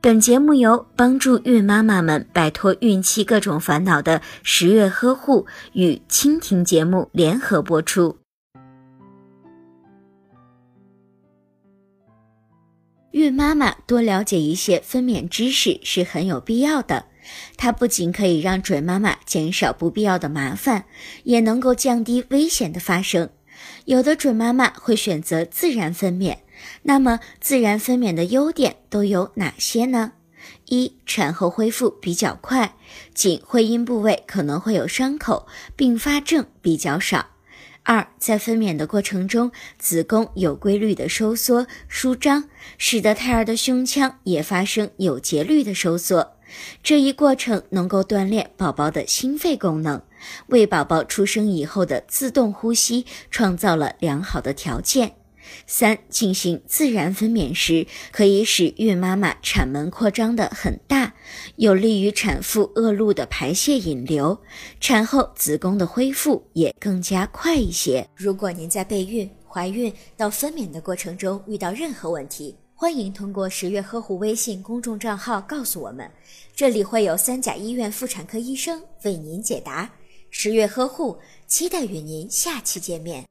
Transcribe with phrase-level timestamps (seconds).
[0.00, 8.16] 本节目由帮助孕妈妈们摆脱孕期各种烦恼的十月呵护与蜻蜓节目联合播出。
[13.10, 17.06] 孕妈妈多了解一些分娩知识是很有必要的，
[17.56, 20.84] 它不仅可以让准妈妈减少不必要的麻烦，
[21.24, 23.28] 也能够降低危险的发生。
[23.84, 26.38] 有的准妈妈会选择自然分娩。
[26.82, 30.12] 那么，自然分娩的优点都有哪些呢？
[30.66, 32.74] 一、产后恢复比较快，
[33.14, 35.46] 仅会阴部位可能会有伤口，
[35.76, 37.26] 并发症比较少。
[37.88, 42.44] 二、在分娩的过程中，子宫有规律的收缩、舒张，
[42.76, 46.34] 使得胎儿的胸腔也发生有节律的收缩。
[46.82, 50.02] 这一过程能够锻炼宝宝的心肺功能，
[50.48, 55.17] 为宝宝出生以后的自动呼吸创造了良好的条件。
[55.66, 61.14] 三、进行自然分娩时，可以使孕妈妈产门扩张的很大，
[61.56, 64.38] 有利于产妇恶露的排泄引流，
[64.80, 68.08] 产后子宫的恢复也更加快一些。
[68.14, 76.08] 如果您在备孕、怀孕到分娩的过程中遇到任何问题，欢迎通过十月呵护微信公众账号告诉我们，
[76.54, 79.90] 这里会有三甲医院妇产科医生为您解答。
[80.30, 83.24] 十月呵护，期待与您下期见面。